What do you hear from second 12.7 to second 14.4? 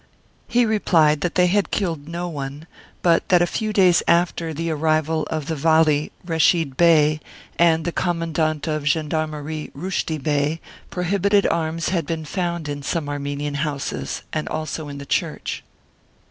some Armenian houses,